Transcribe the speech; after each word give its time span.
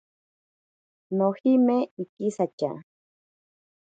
Nojime 1.17 1.77
ikisatya. 2.03 2.71